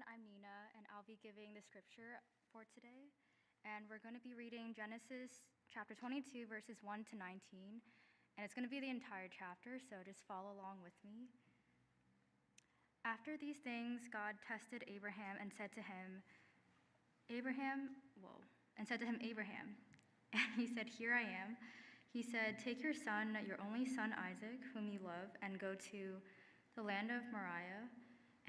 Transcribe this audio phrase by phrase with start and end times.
[0.00, 0.16] everyone.
[0.16, 2.20] I'm Nina, and I'll be giving the scripture
[2.52, 3.12] for today.
[3.68, 7.84] And we're going to be reading Genesis chapter 22, verses 1 to 19.
[8.36, 11.28] And it's going to be the entire chapter, so just follow along with me.
[13.04, 16.24] After these things, God tested Abraham and said to him,
[17.28, 18.40] Abraham, whoa,
[18.80, 19.76] and said to him, Abraham.
[20.32, 21.58] And he said, Here I am.
[22.14, 26.02] He said, Take your son, your only son Isaac, whom you love, and go to
[26.76, 27.90] the land of Moriah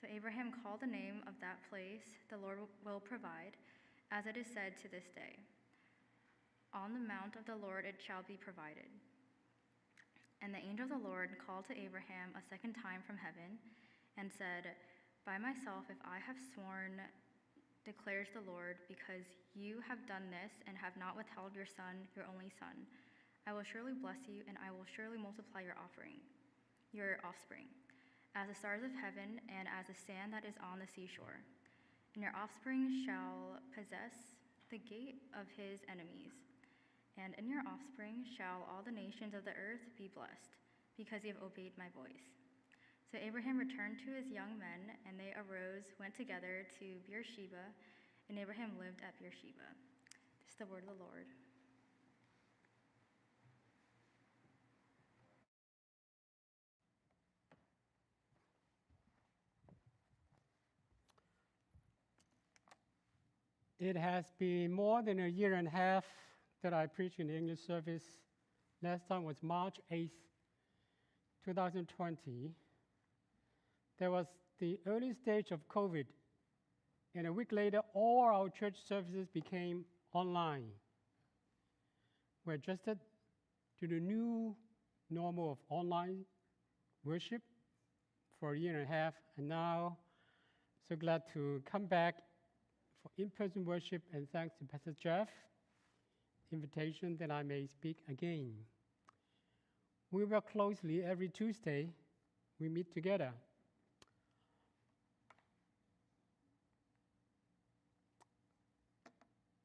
[0.00, 3.54] So Abraham called the name of that place, the Lord will provide,
[4.10, 5.38] as it is said to this day
[6.74, 8.90] On the mount of the Lord it shall be provided.
[10.42, 13.56] And the angel of the Lord called to Abraham a second time from heaven
[14.18, 14.74] and said,
[15.22, 16.98] By myself, if I have sworn,
[17.86, 22.26] declares the Lord, because you have done this and have not withheld your son, your
[22.28, 22.84] only son,
[23.46, 26.16] I will surely bless you, and I will surely multiply your offering,
[26.92, 27.68] your offspring
[28.34, 31.38] as the stars of heaven and as the sand that is on the seashore.
[32.14, 34.34] And your offspring shall possess
[34.70, 36.34] the gate of his enemies.
[37.14, 40.58] And in your offspring shall all the nations of the earth be blessed,
[40.98, 42.26] because you have obeyed my voice.
[43.06, 47.70] So Abraham returned to his young men, and they arose, went together to Beersheba,
[48.26, 49.70] and Abraham lived at Beersheba.
[50.42, 51.30] This is the word of the Lord.
[63.84, 66.06] It has been more than a year and a half
[66.62, 68.02] that I preached in the English service.
[68.82, 70.08] Last time was March 8th,
[71.44, 72.50] 2020.
[73.98, 74.24] There was
[74.58, 76.06] the early stage of COVID,
[77.14, 79.84] and a week later, all our church services became
[80.14, 80.70] online.
[82.46, 82.98] We adjusted
[83.80, 84.56] to the new
[85.10, 86.24] normal of online
[87.04, 87.42] worship
[88.40, 89.98] for a year and a half, and now
[90.88, 92.14] so glad to come back
[93.04, 95.28] for in-person worship and thanks to Pastor Jeff,
[96.52, 98.54] invitation that I may speak again.
[100.10, 101.90] We work closely every Tuesday.
[102.58, 103.32] We meet together.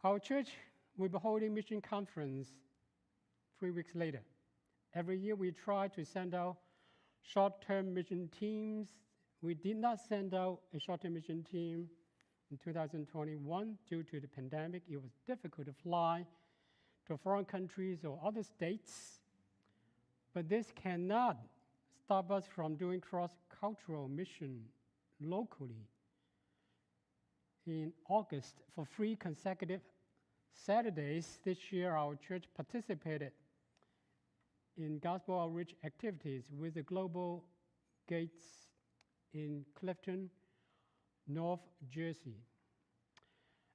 [0.03, 0.49] Our church
[0.97, 2.49] will be holding mission conference
[3.57, 4.21] three weeks later.
[4.93, 6.57] Every year we try to send out
[7.21, 8.89] short-term mission teams.
[9.41, 11.87] We did not send out a short-term mission team
[12.51, 16.25] in 2021, due to the pandemic, it was difficult to fly
[17.07, 19.19] to foreign countries or other states.
[20.33, 21.37] But this cannot
[22.03, 24.61] stop us from doing cross-cultural mission
[25.21, 25.87] locally.
[27.67, 29.81] In August, for three consecutive
[30.51, 33.31] Saturdays this year, our church participated
[34.77, 37.43] in gospel outreach activities with the Global
[38.07, 38.41] Gates
[39.33, 40.29] in Clifton,
[41.29, 42.35] North Jersey.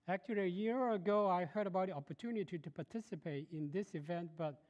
[0.09, 4.61] Actually, a year ago, I heard about the opportunity to participate in this event, but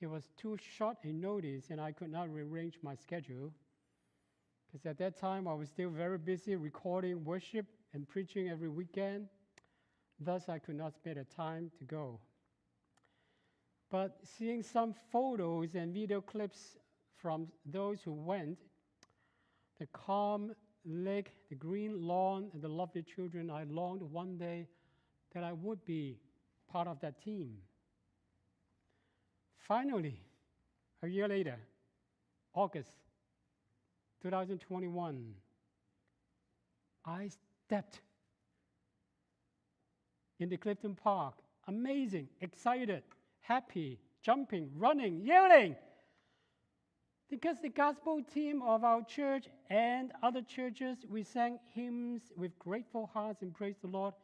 [0.00, 3.52] it was too short a notice and I could not rearrange my schedule.
[4.66, 9.28] Because at that time, I was still very busy recording worship and preaching every weekend.
[10.18, 12.18] Thus, I could not spare the time to go.
[13.90, 16.78] But seeing some photos and video clips
[17.16, 18.58] from those who went,
[19.78, 20.52] the calm
[20.84, 24.66] lake, the green lawn, and the lovely children, I longed one day
[25.34, 26.18] that I would be
[26.70, 27.56] part of that team.
[29.58, 30.20] Finally,
[31.02, 31.56] a year later,
[32.54, 32.92] August
[34.22, 35.34] 2021,
[37.04, 37.28] I
[37.66, 38.00] stepped
[40.38, 41.34] in the Clifton Park.
[41.68, 43.02] Amazing, excited,
[43.40, 45.76] happy, jumping, running, yelling.
[47.30, 53.08] Because the gospel team of our church and other churches, we sang hymns with grateful
[53.14, 54.14] hearts and praise the Lord.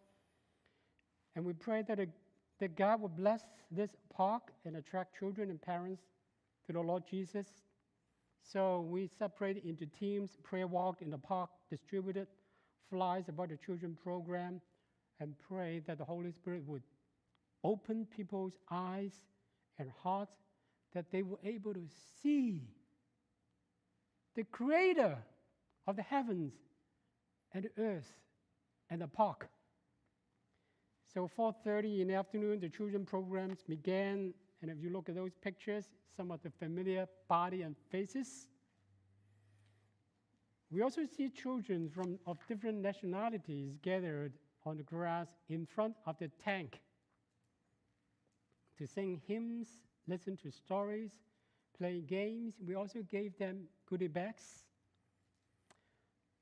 [1.37, 2.09] And we pray that, a,
[2.59, 6.03] that God will bless this park and attract children and parents
[6.67, 7.47] to the Lord Jesus.
[8.43, 12.27] So we separated into teams, prayer walk in the park, distributed
[12.91, 14.61] flyers about the children program,
[15.21, 16.83] and pray that the Holy Spirit would
[17.63, 19.13] open people's eyes
[19.79, 20.35] and hearts
[20.93, 21.87] that they were able to
[22.23, 22.63] see
[24.37, 25.19] the creator
[25.87, 26.53] of the heavens
[27.53, 28.13] and the earth
[28.91, 29.49] and the park.
[31.13, 35.35] So 4:30 in the afternoon, the children programs began, and if you look at those
[35.35, 38.51] pictures, some of the familiar body and faces.
[40.71, 44.35] We also see children from of different nationalities gathered
[44.65, 46.83] on the grass in front of the tank
[48.77, 49.69] to sing hymns,
[50.07, 51.13] listen to stories,
[51.79, 52.55] play games.
[52.67, 54.67] We also gave them goodie bags.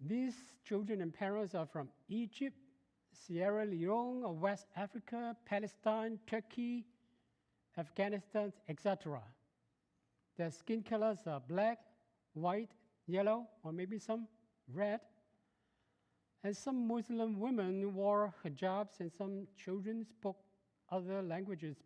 [0.01, 0.35] These
[0.65, 2.57] children and parents are from Egypt,
[3.13, 6.85] Sierra Leone, or West Africa, Palestine, Turkey,
[7.79, 9.21] Afghanistan, etc.
[10.37, 11.79] Their skin colors are black,
[12.35, 12.73] white,
[13.07, 14.27] yellow, or maybe some
[14.73, 15.01] red.
[16.43, 20.37] And some Muslim women wore hijabs, and some children spoke
[20.91, 21.77] other languages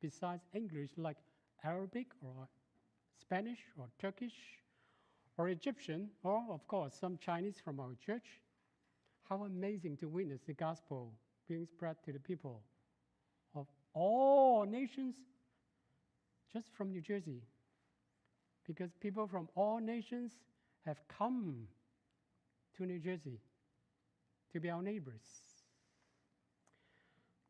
[0.00, 1.18] besides English, like
[1.64, 2.48] Arabic or
[3.26, 4.34] Spanish or Turkish
[5.36, 8.40] or Egyptian, or of course, some Chinese from our church.
[9.28, 11.12] How amazing to witness the gospel
[11.48, 12.62] being spread to the people
[13.54, 15.16] of all nations
[16.52, 17.42] just from New Jersey.
[18.66, 20.32] Because people from all nations
[20.84, 21.66] have come
[22.76, 23.40] to New Jersey
[24.52, 25.24] to be our neighbors.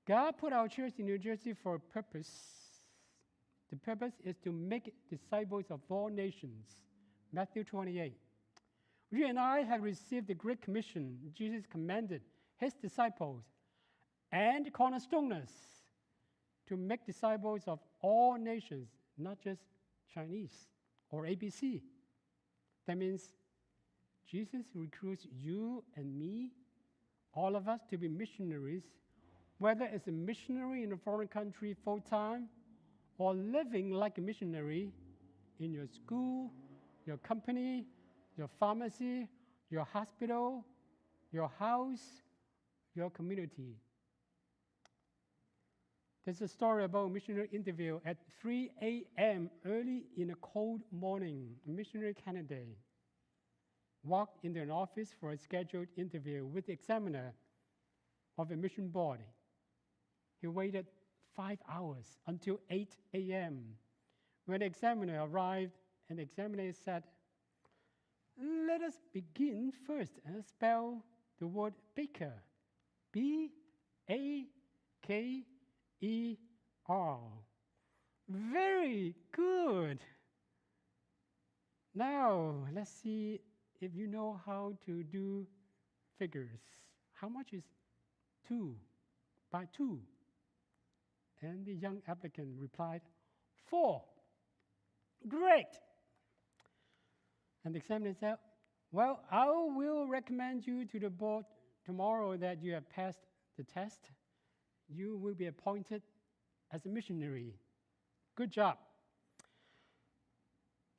[0.06, 2.30] God put our church in New Jersey for a purpose.
[3.70, 6.66] The purpose is to make disciples of all nations.
[7.32, 8.14] Matthew 28.
[9.10, 12.22] You and I have received the great commission Jesus commanded
[12.58, 13.42] his disciples
[14.32, 15.50] and cornerstoners
[16.68, 19.60] to make disciples of all nations, not just
[20.12, 20.68] Chinese
[21.10, 21.82] or ABC.
[22.86, 23.32] That means
[24.28, 26.50] Jesus recruits you and me,
[27.32, 28.82] all of us, to be missionaries,
[29.58, 32.48] whether it's a missionary in a foreign country full time
[33.18, 34.92] or living like a missionary
[35.60, 36.52] in your school,
[37.06, 37.86] your company,
[38.36, 39.28] your pharmacy,
[39.70, 40.64] your hospital,
[41.32, 42.22] your house,
[42.94, 43.76] your community.
[46.24, 49.48] There's a story about a missionary interview at 3 a.m.
[49.64, 51.54] early in a cold morning.
[51.68, 52.76] A missionary candidate
[54.02, 57.32] walked into an office for a scheduled interview with the examiner
[58.38, 59.20] of a mission board.
[60.40, 60.86] He waited
[61.36, 63.62] five hours until 8 a.m.
[64.46, 65.72] When the examiner arrived,
[66.08, 67.02] an examiner said,
[68.40, 71.02] Let us begin first and spell
[71.38, 72.32] the word baker.
[73.12, 73.50] B
[74.10, 74.46] A
[75.06, 75.42] K
[76.00, 76.36] E
[76.88, 77.18] R.
[78.28, 80.00] Very good.
[81.94, 83.40] Now, let's see
[83.80, 85.46] if you know how to do
[86.18, 86.60] figures.
[87.14, 87.64] How much is
[88.48, 88.74] 2
[89.50, 89.98] by 2?
[91.42, 93.02] And the young applicant replied,
[93.68, 94.02] 4.
[95.28, 95.66] Great.
[97.64, 98.36] And the examiner said,
[98.92, 101.44] Well, I will recommend you to the board
[101.84, 103.20] tomorrow that you have passed
[103.56, 104.10] the test.
[104.88, 106.02] You will be appointed
[106.72, 107.54] as a missionary.
[108.36, 108.78] Good job.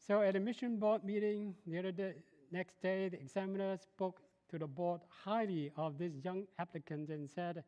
[0.08, 2.14] So at a mission board meeting the other day,
[2.52, 7.64] next day, the examiner spoke to the board highly of this young applicant and said,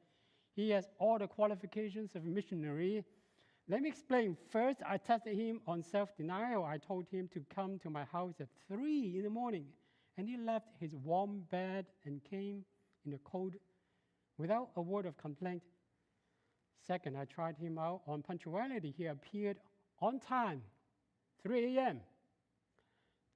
[0.59, 3.03] he has all the qualifications of a missionary.
[3.69, 4.35] Let me explain.
[4.51, 6.65] First, I tested him on self denial.
[6.65, 9.65] I told him to come to my house at 3 in the morning,
[10.17, 12.65] and he left his warm bed and came
[13.05, 13.53] in the cold
[14.37, 15.63] without a word of complaint.
[16.85, 18.93] Second, I tried him out on punctuality.
[18.97, 19.57] He appeared
[20.01, 20.61] on time,
[21.43, 22.01] 3 a.m.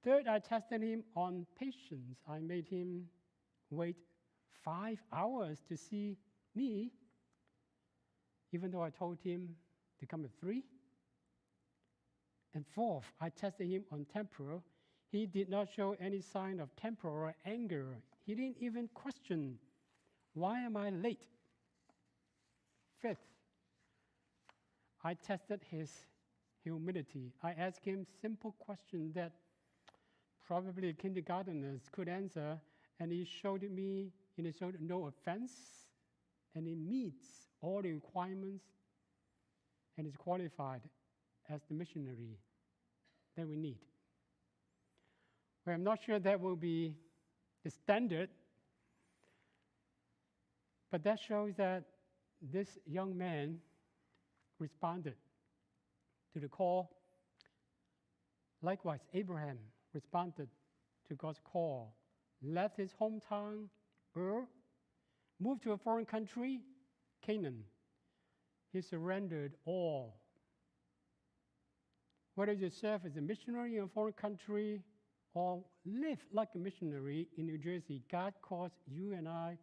[0.02, 2.18] Third, I tested him on patience.
[2.28, 3.04] I made him
[3.70, 3.96] wait
[4.62, 6.18] five hours to see
[6.54, 6.90] me,
[8.54, 9.48] even though I told him
[9.98, 10.62] to come at 3.
[12.54, 14.62] And fourth, I tested him on temper.
[15.10, 17.98] He did not show any sign of temper or anger.
[18.24, 19.58] He didn't even question,
[20.34, 21.26] Why am I late?
[23.02, 23.26] Fifth,
[25.02, 25.90] I tested his
[26.62, 27.32] humility.
[27.42, 29.32] I asked him simple questions that
[30.46, 32.58] probably kindergarteners could answer,
[33.00, 35.52] and he showed me, and he showed no offense,
[36.54, 37.26] and he meets
[37.64, 38.64] all the requirements,
[39.96, 40.82] and is qualified
[41.48, 42.38] as the missionary
[43.36, 43.78] that we need.
[45.64, 46.94] Well, I'm not sure that will be
[47.64, 48.28] the standard,
[50.90, 51.84] but that shows that
[52.52, 53.58] this young man
[54.58, 55.16] responded
[56.32, 56.90] to the call.
[58.62, 59.58] Likewise, Abraham
[59.92, 60.48] responded
[61.08, 61.94] to God's call,
[62.42, 63.68] left his hometown,
[64.16, 64.46] Ur,
[65.40, 66.60] moved to a foreign country,
[67.26, 67.64] Canaan.
[68.72, 70.16] He surrendered all.
[72.34, 74.82] Whether you serve as a missionary in a foreign country
[75.34, 79.58] or live like a missionary in New Jersey, God calls you and I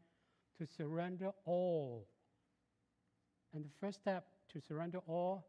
[0.58, 2.08] to surrender all.
[3.54, 5.46] And the first step to surrender all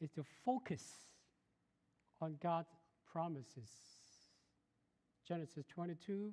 [0.00, 0.82] is to focus
[2.20, 2.70] on God's
[3.12, 3.70] promises.
[5.26, 6.32] Genesis 22.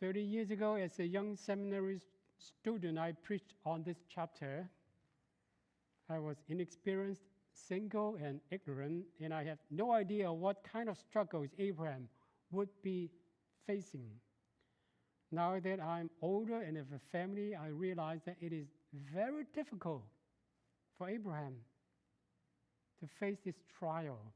[0.00, 2.00] Thirty years ago, as a young seminary
[2.38, 4.68] student, I preached on this chapter.
[6.08, 11.48] I was inexperienced, single, and ignorant, and I had no idea what kind of struggles
[11.58, 12.08] Abraham
[12.52, 13.10] would be
[13.66, 14.08] facing.
[15.32, 18.68] Now that I'm older and have a family, I realize that it is
[19.12, 20.04] very difficult
[20.96, 21.54] for Abraham
[23.00, 24.32] to face this trial.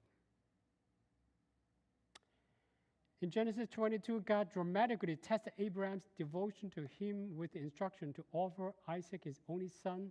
[3.23, 8.75] In Genesis 22, God dramatically tested Abraham's devotion to him with the instruction to offer
[8.89, 10.11] Isaac, his only son,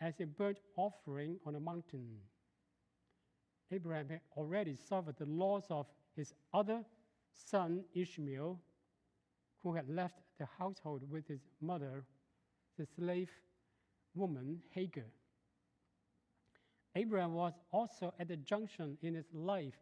[0.00, 2.16] as a burnt offering on a mountain.
[3.70, 6.84] Abraham had already suffered the loss of his other
[7.32, 8.58] son, Ishmael,
[9.62, 12.04] who had left the household with his mother,
[12.76, 13.30] the slave
[14.16, 15.04] woman Hagar.
[16.96, 19.78] Abraham was also at the junction in his life.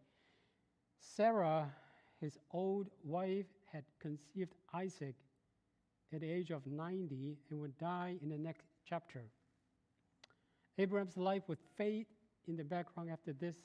[0.99, 1.71] Sarah,
[2.21, 5.17] his old wife, had conceived Isaac
[6.13, 9.25] at the age of 90 and would die in the next chapter.
[10.79, 12.07] Abraham's life would fade
[12.47, 13.57] in the background after this,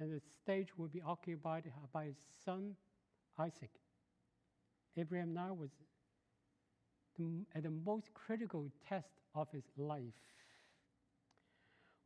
[0.00, 2.76] and the stage would be occupied by his son
[3.38, 3.70] Isaac.
[4.96, 5.70] Abraham now was
[7.54, 10.14] at the most critical test of his life.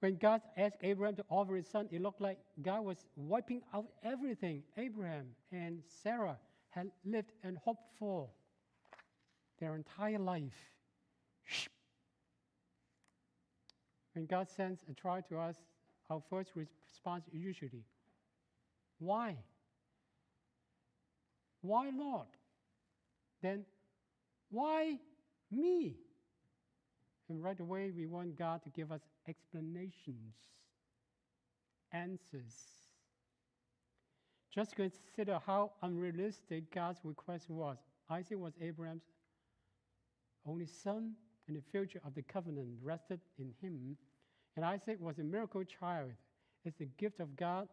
[0.00, 3.86] When God asked Abraham to offer his son, it looked like God was wiping out
[4.02, 6.38] everything Abraham and Sarah
[6.70, 8.28] had lived and hoped for
[9.58, 10.56] their entire life.
[14.14, 15.56] When God sends a trial to us,
[16.08, 17.84] our first response usually,
[18.98, 19.36] Why?
[21.60, 22.26] Why, Lord?
[23.42, 23.64] Then,
[24.50, 24.98] why
[25.50, 25.96] me?
[27.30, 30.34] And right away, we want God to give us explanations,
[31.92, 32.56] answers.
[34.52, 37.76] Just consider how unrealistic God's request was.
[38.10, 39.04] Isaac was Abraham's
[40.44, 41.12] only son,
[41.46, 43.96] and the future of the covenant rested in him.
[44.56, 46.10] And Isaac was a miracle child.
[46.64, 47.68] It's the gift of God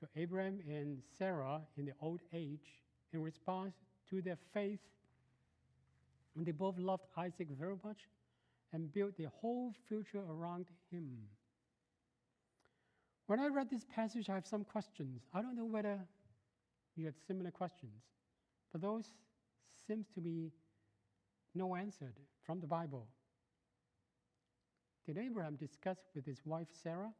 [0.00, 2.82] to Abraham and Sarah in the old age
[3.12, 3.74] in response
[4.10, 4.80] to their faith.
[6.34, 7.98] And they both loved Isaac very much
[8.72, 11.18] and built their whole future around him.
[13.26, 15.22] When I read this passage, I have some questions.
[15.34, 15.98] I don't know whether
[16.94, 18.02] you have similar questions,
[18.72, 19.06] but those
[19.86, 20.52] seems to be
[21.54, 23.08] no answered from the Bible.
[25.06, 27.12] Did Abraham discuss with his wife Sarah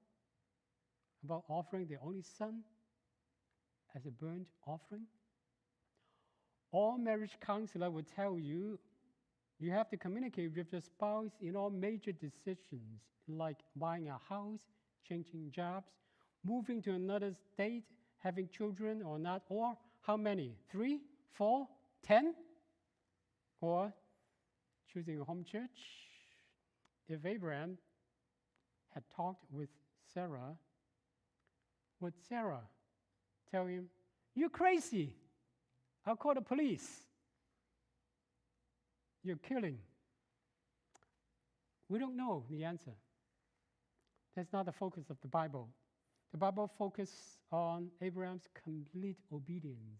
[1.24, 2.62] about offering their only son
[3.94, 5.06] as a burnt offering?
[6.72, 8.78] All marriage counselor will tell you
[9.58, 14.60] You have to communicate with your spouse in all major decisions like buying a house,
[15.08, 15.90] changing jobs,
[16.44, 17.84] moving to another state,
[18.18, 20.56] having children or not, or how many?
[20.70, 21.00] Three,
[21.32, 21.66] four,
[22.02, 22.34] ten?
[23.60, 23.92] Or
[24.92, 25.80] choosing a home church?
[27.08, 27.78] If Abraham
[28.92, 29.70] had talked with
[30.12, 30.56] Sarah,
[32.00, 32.62] would Sarah
[33.50, 33.88] tell him,
[34.34, 35.14] You're crazy?
[36.04, 37.05] I'll call the police.
[39.26, 39.78] You're killing.
[41.88, 42.92] We don't know the answer.
[44.36, 45.68] That's not the focus of the Bible.
[46.30, 49.98] The Bible focuses on Abraham's complete obedience.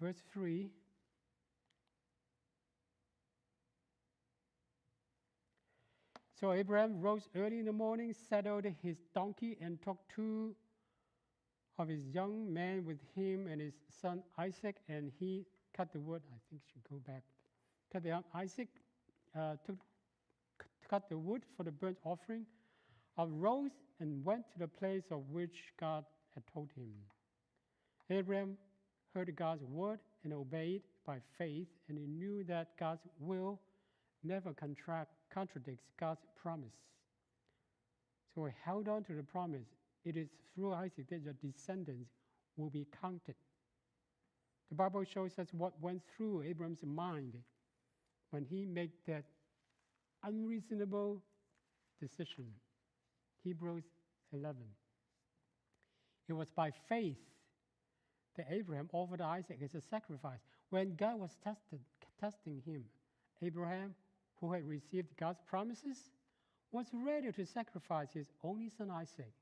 [0.00, 0.70] Verse 3
[6.38, 10.54] So Abraham rose early in the morning, saddled his donkey, and took two
[11.78, 16.22] of his young men with him and his son Isaac, and he cut the wood.
[16.32, 17.22] I think should go back.
[17.92, 18.68] Cut the Isaac
[19.38, 19.76] uh, took
[20.60, 22.44] c- cut the wood for the burnt offering,
[23.18, 23.70] arose
[24.00, 26.04] and went to the place of which God
[26.34, 26.92] had told him.
[28.10, 28.56] Abraham
[29.14, 33.60] heard God's word and obeyed by faith, and he knew that God's will
[34.24, 36.74] never contract, contradicts God's promise.
[38.34, 39.66] So he held on to the promise.
[40.08, 42.08] It is through Isaac that your descendants
[42.56, 43.34] will be counted.
[44.70, 47.34] The Bible shows us what went through Abraham's mind
[48.30, 49.24] when he made that
[50.24, 51.22] unreasonable
[52.00, 52.46] decision.
[53.44, 53.84] Hebrews
[54.32, 54.56] 11.
[56.26, 57.18] It was by faith
[58.38, 60.40] that Abraham offered Isaac as a sacrifice.
[60.70, 61.80] When God was tested,
[62.18, 62.84] testing him,
[63.42, 63.94] Abraham,
[64.40, 65.98] who had received God's promises,
[66.72, 69.34] was ready to sacrifice his only son Isaac,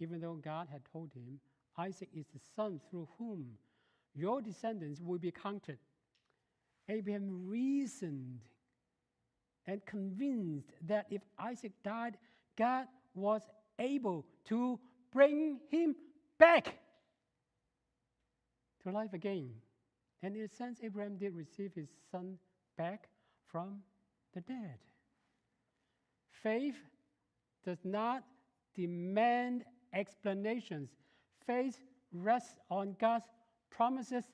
[0.00, 1.40] even though God had told him,
[1.76, 3.46] Isaac is the son through whom
[4.14, 5.78] your descendants will be counted.
[6.88, 8.40] Abraham reasoned
[9.66, 12.16] and convinced that if Isaac died,
[12.56, 13.42] God was
[13.78, 14.80] able to
[15.12, 15.94] bring him
[16.38, 16.78] back
[18.82, 19.50] to life again.
[20.22, 22.38] And in a sense, Abraham did receive his son
[22.76, 23.08] back
[23.46, 23.80] from
[24.34, 24.78] the dead.
[26.42, 26.76] Faith
[27.64, 28.24] does not
[28.74, 30.90] demand explanations,
[31.46, 31.78] faith
[32.12, 33.26] rests on God's
[33.70, 34.24] promises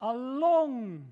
[0.00, 1.06] alone.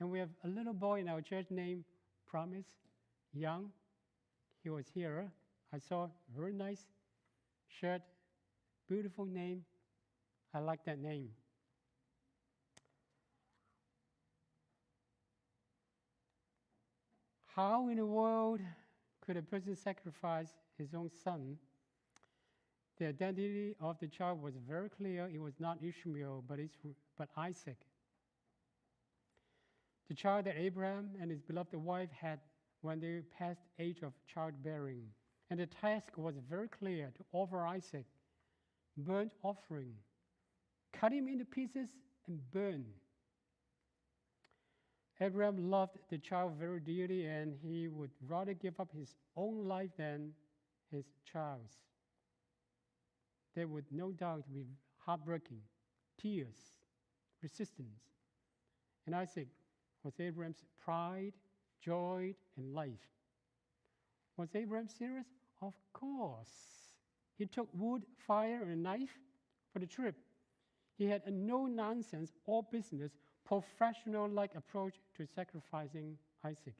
[0.00, 1.84] And we have a little boy in our church named
[2.26, 2.66] Promise,
[3.32, 3.70] young.
[4.62, 5.30] He was here.
[5.72, 6.86] I saw a very nice
[7.68, 8.02] shirt,
[8.88, 9.64] beautiful name.
[10.52, 11.28] I like that name.
[17.54, 18.60] How in the world
[19.24, 21.56] could a person sacrifice his own son?
[22.98, 25.28] The identity of the child was very clear.
[25.32, 26.58] It was not Ishmael, but,
[27.18, 27.78] but Isaac.
[30.08, 32.38] The child that Abraham and his beloved wife had
[32.82, 35.06] when they passed age of childbearing.
[35.50, 38.06] And the task was very clear to offer Isaac
[38.96, 39.94] burnt offering,
[40.92, 41.88] cut him into pieces
[42.28, 42.84] and burn.
[45.20, 49.90] Abraham loved the child very dearly, and he would rather give up his own life
[49.96, 50.32] than
[50.90, 51.76] his child's.
[53.54, 54.66] There would no doubt be
[54.98, 55.60] heartbreaking,
[56.20, 56.56] tears,
[57.42, 58.00] resistance.
[59.06, 59.48] And Isaac
[60.02, 61.34] was Abraham's pride,
[61.80, 63.08] joy, and life.
[64.36, 65.26] Was Abraham serious?
[65.62, 66.48] Of course.
[67.38, 69.18] He took wood, fire, and a knife
[69.72, 70.16] for the trip.
[70.96, 73.12] He had a no nonsense, all business,
[73.44, 76.74] professional like approach to sacrificing Isaac.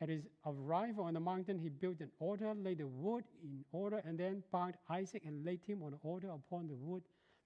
[0.00, 4.00] At his arrival on the mountain, he built an altar, laid the wood in order,
[4.04, 7.02] and then bound Isaac and laid him on the altar upon the wood.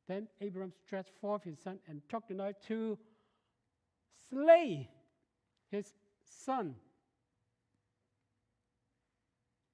[0.06, 2.98] Then Abraham stretched forth his son and took the knife to
[4.28, 4.90] slay
[5.70, 6.74] his son.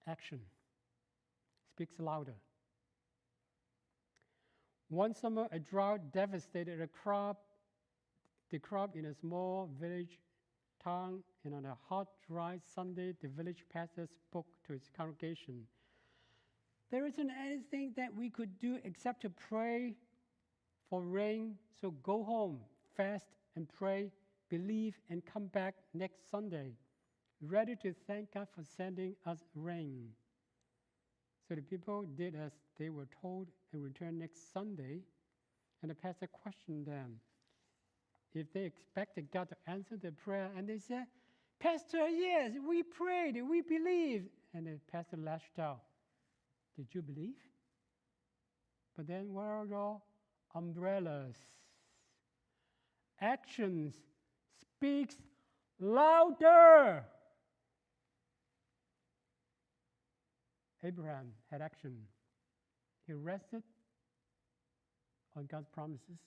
[0.07, 0.41] Action
[1.73, 2.35] speaks louder.
[4.89, 7.43] One summer, a drought devastated a crop,
[8.51, 10.19] the crop in a small village
[10.83, 15.67] town, and on a hot, dry Sunday, the village pastor spoke to his congregation.
[16.91, 19.95] There isn't anything that we could do except to pray
[20.89, 22.61] for rain, so go home,
[22.97, 24.11] fast and pray,
[24.49, 26.73] believe, and come back next Sunday,
[27.43, 30.09] ready to thank God for sending us rain.
[31.47, 35.01] So the people did as they were told and returned next Sunday,
[35.83, 37.21] and the pastor questioned them
[38.35, 41.07] if they expected God to answer their prayer, and they said,
[41.61, 44.29] Pastor, yes, we prayed, we believed.
[44.55, 45.81] And the pastor lashed out.
[46.77, 47.35] Did you believe?
[48.97, 50.01] But then where are your
[50.55, 51.37] umbrellas?
[53.21, 53.95] actions
[54.61, 55.17] speaks
[55.81, 57.05] louder.
[60.85, 61.97] Abraham had action.
[63.07, 63.63] He rested
[65.37, 66.19] on God's promises.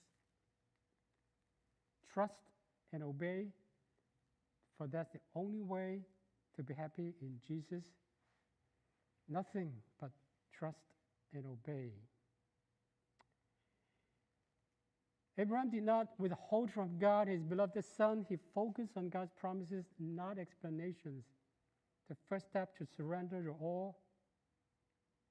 [2.12, 2.34] Trust
[2.92, 3.46] and obey,
[4.76, 6.00] for that's the only way
[6.56, 7.84] to be happy in Jesus.
[9.28, 10.10] Nothing but
[10.52, 10.76] trust
[11.32, 11.92] and obey.
[15.38, 18.26] Abraham did not withhold from God his beloved son.
[18.28, 21.24] He focused on God's promises, not explanations.
[22.10, 23.96] The first step to surrender your all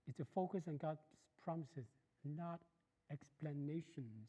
[0.08, 1.04] is to focus on God's
[1.44, 1.86] promises,
[2.26, 2.62] not
[3.12, 4.28] explanations.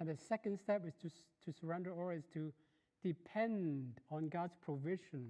[0.00, 1.10] And the second step is to,
[1.44, 2.52] to surrender all is to
[3.04, 5.28] depend on God's provision.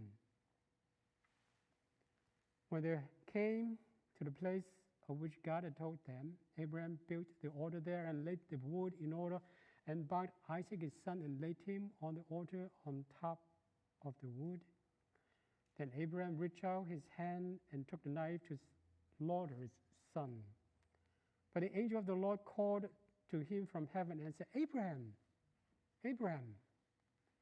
[2.69, 2.97] When they
[3.33, 3.77] came
[4.19, 4.63] to the place
[5.09, 8.93] of which God had told them, Abraham built the altar there and laid the wood
[9.03, 9.41] in order
[9.89, 13.41] and bound Isaac his son and laid him on the altar on top
[14.07, 14.61] of the wood.
[15.79, 18.59] Then Abraham reached out his hand and took the knife to
[19.19, 19.71] slaughter his
[20.15, 20.31] son.
[21.55, 22.85] But the angel of the Lord called
[23.31, 25.13] to him from heaven and said, Abraham,
[26.05, 26.55] Abraham.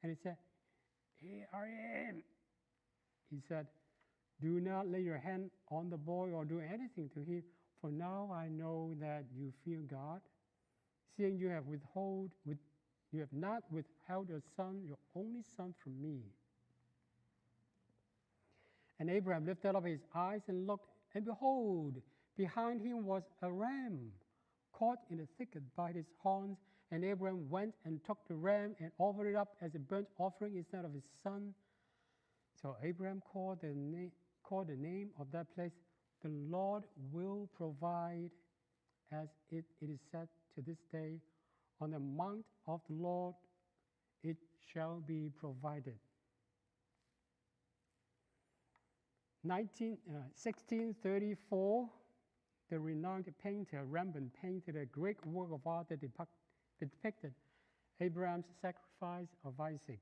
[0.03, 0.37] And he said,
[1.21, 2.23] Here I am.
[3.29, 3.67] He said,
[4.41, 7.43] Do not lay your hand on the boy or do anything to him,
[7.81, 10.21] for now I know that you fear God,
[11.15, 12.57] seeing you have withhold with
[13.11, 16.19] you have not withheld your son, your only son, from me.
[18.99, 21.95] And Abraham lifted up his eyes and looked, and behold,
[22.37, 24.11] behind him was a ram
[24.79, 26.57] caught in a thicket by his horns.
[26.91, 30.55] And Abraham went and took the ram and offered it up as a burnt offering
[30.55, 31.53] instead of his son.
[32.61, 34.09] So Abraham called the, na-
[34.43, 35.73] called the name of that place,
[36.23, 38.31] The Lord will provide,
[39.11, 41.19] as it, it is said to this day,
[41.81, 43.35] on the mount of the Lord
[44.23, 44.37] it
[44.73, 45.95] shall be provided.
[49.43, 51.89] 19, uh, 1634,
[52.69, 56.31] the renowned painter Rembrandt painted a great work of art that depict,
[56.79, 57.33] depicted
[57.99, 59.99] Abraham's sacrifice of Isaac.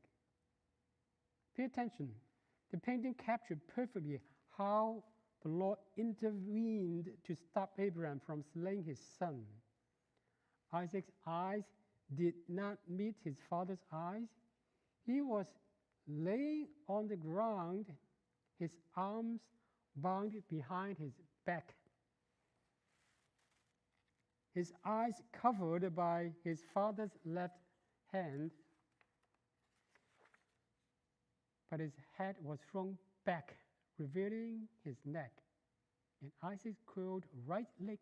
[1.55, 2.09] Pay attention.
[2.71, 4.19] The painting captured perfectly
[4.57, 5.03] how
[5.43, 9.43] the Lord intervened to stop Abraham from slaying his son.
[10.73, 11.63] Isaac's eyes
[12.15, 14.27] did not meet his father's eyes.
[15.05, 15.45] He was
[16.07, 17.85] laying on the ground,
[18.59, 19.39] his arms
[19.95, 21.13] bound behind his
[21.45, 21.73] back,
[24.57, 27.59] his eyes covered by his father's left
[28.11, 28.49] hand,
[31.69, 33.55] but his head was thrown back,
[33.99, 35.31] revealing his neck.
[36.23, 37.99] And Isaac's curled right leg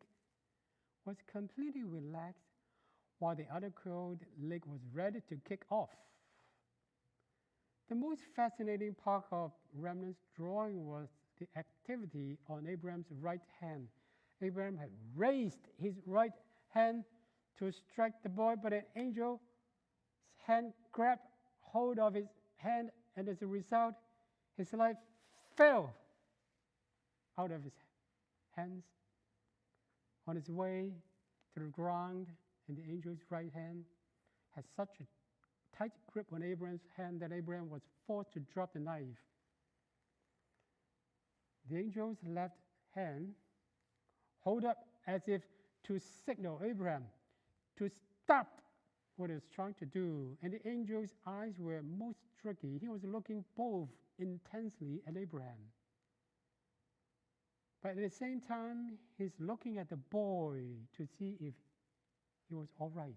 [1.06, 2.48] was completely relaxed,
[3.20, 5.90] while the other curled leg was ready to kick off.
[7.90, 13.90] The most fascinating part of Rembrandt's drawing was the activity on Abraham's right hand.
[14.42, 16.32] Abraham had raised his right
[16.76, 17.04] hand
[17.58, 19.40] to strike the boy, but an angel's
[20.46, 21.22] hand grabbed
[21.62, 23.96] hold of his hand, and as a result,
[24.58, 24.98] his life
[25.56, 25.94] fell
[27.38, 27.74] out of his
[28.56, 28.84] hands
[30.28, 30.92] on its way
[31.54, 32.28] to the ground,
[32.68, 33.84] and the angel's right hand
[34.56, 38.80] had such a tight grip on Abraham's hand that Abraham was forced to drop the
[38.80, 39.04] knife.
[41.70, 42.58] The angel's left
[42.94, 43.34] hand
[44.40, 45.42] hold up as if
[45.88, 47.04] to signal Abraham
[47.78, 47.90] to
[48.24, 48.62] stop
[49.18, 50.38] what he was trying to do.
[50.42, 52.78] And the angel's eyes were most tricky.
[52.80, 55.72] He was looking both intensely at Abraham.
[57.82, 60.62] But at the same time, he's looking at the boy
[60.98, 61.54] to see if
[62.50, 63.14] he was all right.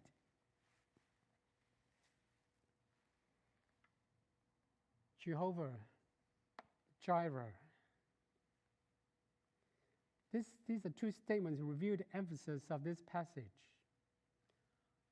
[5.19, 5.73] Jehovah
[7.05, 7.55] Jireh.
[10.33, 13.53] This, these are two statements reveal the emphasis of this passage.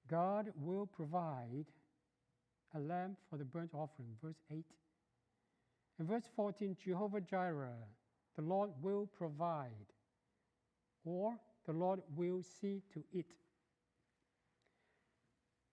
[0.08, 1.66] God will provide
[2.74, 4.64] a lamb for the burnt offering, verse 8.
[5.98, 7.88] In verse 14, Jehovah Jireh,
[8.36, 9.70] the Lord will provide,
[11.04, 13.26] or the Lord will see to it.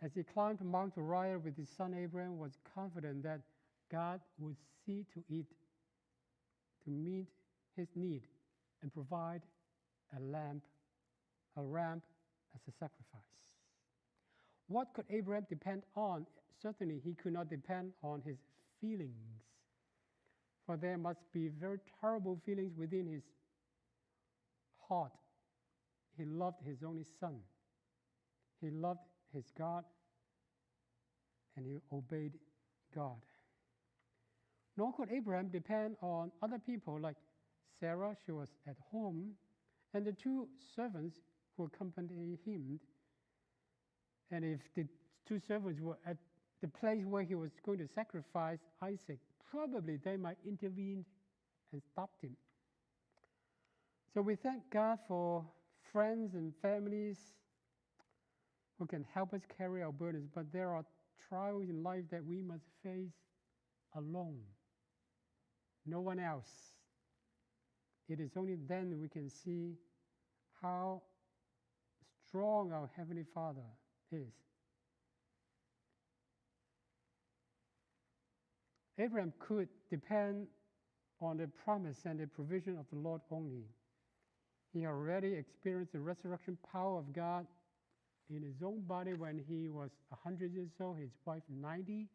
[0.02, 3.42] As he climbed Mount Moriah with his son Abraham, was confident that
[3.92, 5.46] God would see to it
[6.86, 7.28] to meet
[7.76, 8.24] his need
[8.84, 9.42] and provide
[10.16, 10.62] a lamb,
[11.58, 12.02] a ram
[12.54, 13.22] as a sacrifice.
[14.68, 16.28] What could Abraham depend on?
[16.62, 18.38] Certainly, he could not depend on his
[18.80, 19.42] feelings,
[20.66, 23.24] for there must be very terrible feelings within his
[24.88, 25.12] heart.
[26.18, 27.40] He loved his only son,
[28.62, 29.00] he loved
[29.34, 29.84] his God,
[31.56, 32.34] and he obeyed
[32.96, 33.18] God.
[34.78, 37.16] Nor could Abraham depend on other people like
[37.80, 39.32] Sarah, she was at home,
[39.94, 41.18] and the two servants
[41.58, 42.80] who accompanied him.
[44.32, 44.86] And if the
[45.28, 46.18] two servants were at
[46.62, 49.20] the place where he was going to sacrifice Isaac,
[49.52, 51.06] probably they might intervene
[51.72, 52.36] and stop him.
[54.14, 55.44] So we thank God for
[55.92, 57.18] friends and families
[58.80, 60.86] who can help us carry our burdens, but there are
[61.30, 63.14] trials in life that we must face
[63.96, 64.40] alone.
[65.86, 66.73] No one else.
[68.10, 69.76] It is only then we can see
[70.62, 71.02] how
[72.28, 73.62] strong our Heavenly Father
[74.12, 74.34] is.
[79.00, 80.48] Abraham could depend
[81.22, 83.66] on the promise and the provision of the Lord only.
[84.74, 87.48] He already experienced the resurrection power of God
[88.30, 92.08] in his own body when he was 100 years old, his wife 90,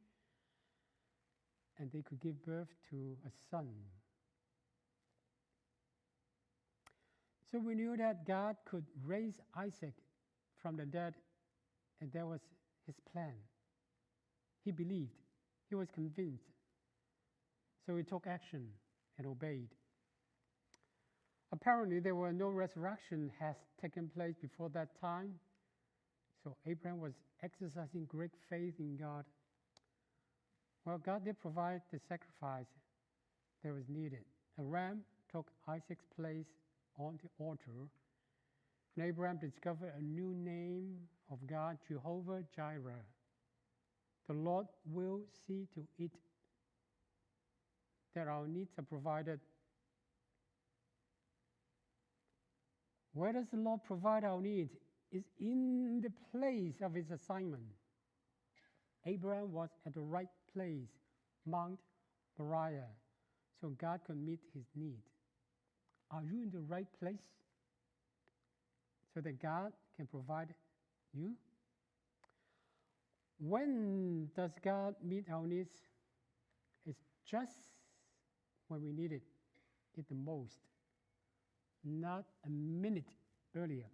[1.78, 3.68] and they could give birth to a son.
[7.50, 9.94] So we knew that God could raise Isaac
[10.62, 11.14] from the dead,
[12.00, 12.40] and that was
[12.86, 13.34] his plan.
[14.64, 15.16] He believed,
[15.68, 16.44] he was convinced.
[17.86, 18.66] So he took action
[19.16, 19.68] and obeyed.
[21.50, 25.32] Apparently, there were no resurrection has taken place before that time.
[26.44, 29.24] So Abraham was exercising great faith in God.
[30.84, 32.66] Well, God did provide the sacrifice
[33.64, 34.24] that was needed.
[34.58, 35.00] A ram
[35.32, 36.46] took Isaac's place
[36.98, 37.88] on the altar,
[38.96, 40.96] and Abraham discovered a new name
[41.30, 43.04] of God, Jehovah Jireh.
[44.26, 46.10] The Lord will see to it
[48.14, 49.40] that our needs are provided.
[53.12, 54.72] Where does the Lord provide our needs?
[55.10, 57.62] Is in the place of his assignment.
[59.06, 60.90] Abraham was at the right place,
[61.46, 61.78] Mount
[62.38, 62.90] Moriah,
[63.58, 65.00] so God could meet his need.
[66.10, 67.22] Are you in the right place
[69.14, 70.54] so that God can provide
[71.12, 71.32] you?
[73.38, 75.72] When does God meet our needs?
[76.86, 77.58] It's just
[78.68, 79.22] when we need it,
[79.96, 80.58] it the most,
[81.84, 83.08] not a minute
[83.56, 83.86] earlier.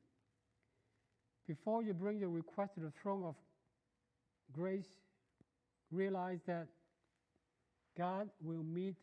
[1.46, 3.34] Before you bring your request to the throne of
[4.52, 4.88] grace,
[5.90, 6.68] realize that
[7.96, 8.96] God will meet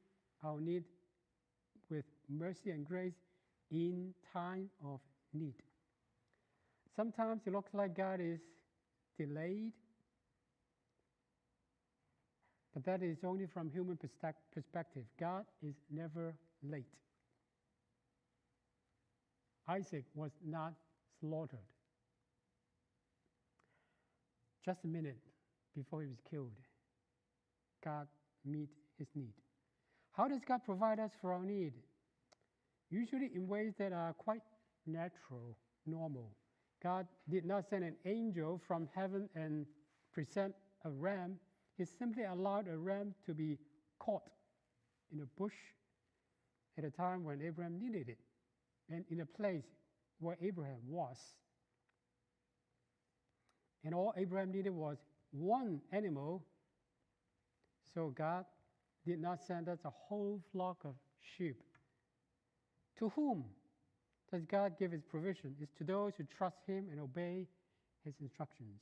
[0.43, 0.83] our need
[2.31, 3.15] mercy and grace
[3.71, 4.99] in time of
[5.33, 5.55] need.
[6.95, 8.39] Sometimes it looks like God is
[9.17, 9.71] delayed,
[12.73, 15.03] but that is only from human perspective.
[15.19, 16.85] God is never late.
[19.67, 20.73] Isaac was not
[21.19, 21.59] slaughtered.
[24.65, 25.17] Just a minute
[25.75, 26.51] before he was killed,
[27.83, 28.07] God
[28.45, 29.33] meet his need.
[30.11, 31.73] How does God provide us for our need?
[32.91, 34.41] Usually in ways that are quite
[34.85, 36.35] natural, normal.
[36.83, 39.65] God did not send an angel from heaven and
[40.13, 41.37] present a ram.
[41.77, 43.57] He simply allowed a ram to be
[43.99, 44.29] caught
[45.13, 45.55] in a bush
[46.77, 48.17] at a time when Abraham needed it
[48.89, 49.65] and in a place
[50.19, 51.17] where Abraham was.
[53.83, 54.97] And all Abraham needed was
[55.31, 56.43] one animal.
[57.93, 58.45] So God
[59.05, 60.95] did not send us a whole flock of
[61.37, 61.63] sheep.
[63.01, 63.45] To whom
[64.31, 65.55] does God give his provision?
[65.59, 67.47] It's to those who trust him and obey
[68.05, 68.79] his instructions.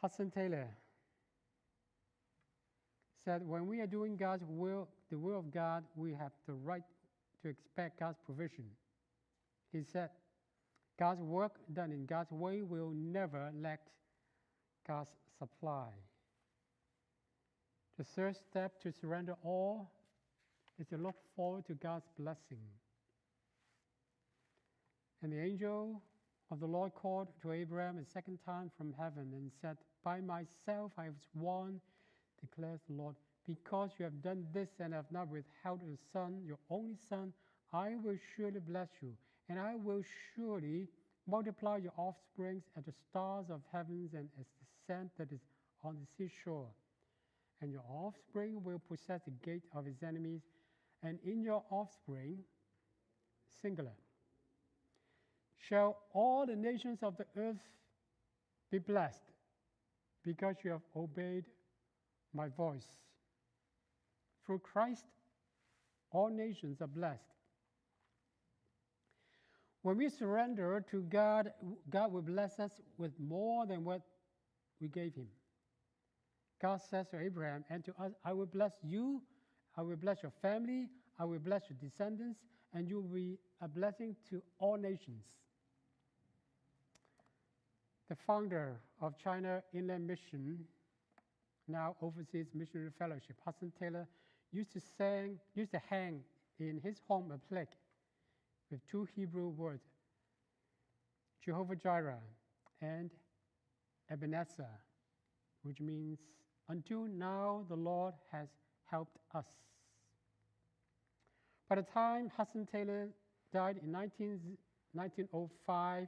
[0.00, 0.68] Hudson Taylor
[3.22, 6.82] said, When we are doing God's will, the will of God, we have the right
[7.42, 8.64] to expect God's provision.
[9.72, 10.08] He said,
[10.98, 13.80] God's work done in God's way will never lack
[14.86, 15.90] God's supply.
[17.98, 19.90] The third step to surrender all
[20.78, 22.60] is to look forward to God's blessing.
[25.22, 26.02] And the angel
[26.50, 30.92] of the Lord called to Abraham a second time from heaven and said, By myself
[30.96, 31.80] I have sworn,
[32.40, 36.58] declares the Lord, because you have done this and have not withheld your son, your
[36.70, 37.32] only son,
[37.72, 39.12] I will surely bless you,
[39.48, 40.02] and I will
[40.34, 40.88] surely
[41.26, 45.40] multiply your offsprings as the stars of heavens and as the sand that is
[45.84, 46.68] on the seashore.
[47.60, 50.42] And your offspring will possess the gate of his enemies,
[51.02, 52.38] and in your offspring,
[53.62, 53.96] singular,
[55.68, 57.60] shall all the nations of the earth
[58.70, 59.22] be blessed,
[60.24, 61.44] because you have obeyed
[62.34, 62.86] my voice.
[64.44, 65.04] Through Christ,
[66.10, 67.22] all nations are blessed.
[69.82, 71.52] When we surrender to God,
[71.88, 74.02] God will bless us with more than what
[74.80, 75.28] we gave Him.
[76.60, 79.22] God says to Abraham and to us, I will bless you,
[79.78, 80.88] I will bless your family,
[81.20, 82.40] I will bless your descendants,
[82.74, 85.22] and you will be a blessing to all nations.
[88.08, 90.58] The founder of China Inland Mission,
[91.68, 94.08] now Overseas Missionary Fellowship, Hudson Taylor,
[94.50, 94.80] used to,
[95.54, 96.22] used to hang
[96.58, 97.76] in his home a plaque
[98.72, 99.84] with two Hebrew words,
[101.44, 102.18] Jehovah Jireh
[102.82, 103.10] and
[104.10, 104.66] Ebenezer,
[105.62, 106.18] which means,
[106.68, 108.48] until now the Lord has
[108.90, 109.46] helped us.
[111.68, 113.08] By the time Hudson Taylor
[113.52, 114.40] died in 19,
[114.92, 116.06] 1905,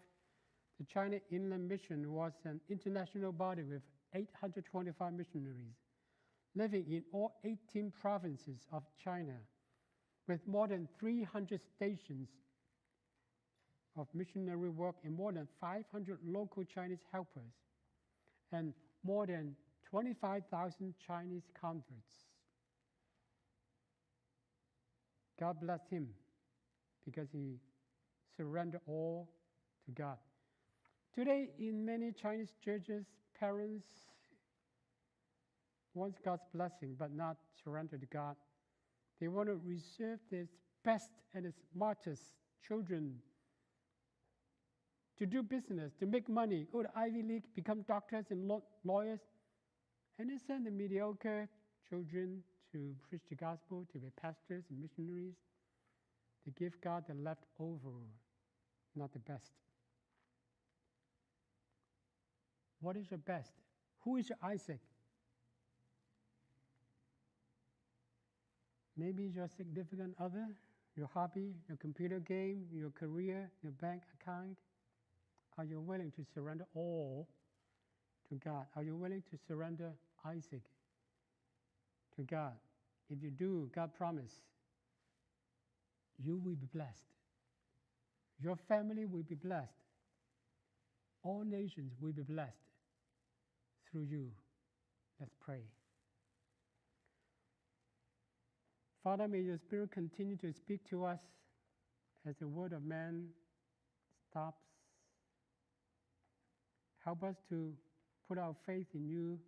[0.78, 3.82] the China Inland Mission was an international body with
[4.14, 5.76] 825 missionaries
[6.56, 9.36] living in all 18 provinces of China
[10.26, 12.28] with more than 300 stations
[13.96, 17.52] of missionary work and more than 500 local Chinese helpers
[18.52, 18.72] and
[19.04, 19.54] more than
[19.90, 22.29] 25,000 Chinese converts.
[25.40, 26.08] God blessed him
[27.04, 27.56] because he
[28.36, 29.30] surrendered all
[29.86, 30.18] to God.
[31.14, 33.06] Today, in many Chinese churches,
[33.38, 33.86] parents
[35.94, 38.36] want God's blessing but not surrender to God.
[39.18, 40.46] They want to reserve their
[40.84, 42.22] best and smartest
[42.66, 43.16] children
[45.18, 48.50] to do business, to make money, go to Ivy League, become doctors and
[48.84, 49.20] lawyers,
[50.18, 51.48] and they send the mediocre
[51.88, 55.34] children to preach the gospel, to be pastors and missionaries.
[56.44, 57.98] They give God the leftover,
[58.96, 59.52] not the best.
[62.80, 63.52] What is your best?
[64.04, 64.80] Who is your Isaac?
[68.96, 70.46] Maybe your significant other,
[70.96, 74.58] your hobby, your computer game, your career, your bank account.
[75.58, 77.28] Are you willing to surrender all
[78.28, 78.66] to God?
[78.76, 79.92] Are you willing to surrender
[80.24, 80.62] Isaac
[82.20, 82.52] to God?
[83.08, 84.32] If you do, God promise
[86.22, 87.06] you will be blessed.
[88.42, 89.72] Your family will be blessed.
[91.22, 92.52] All nations will be blessed
[93.90, 94.28] through you.
[95.18, 95.62] Let's pray.
[99.02, 101.20] Father, may your Spirit continue to speak to us
[102.28, 103.28] as the word of man
[104.30, 104.62] stops.
[107.04, 107.72] Help us to
[108.28, 109.38] put our faith in you,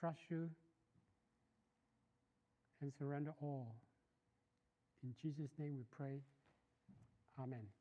[0.00, 0.48] trust you,
[2.80, 3.76] and surrender all.
[5.02, 6.20] In Jesus' name we pray.
[7.38, 7.77] Amen.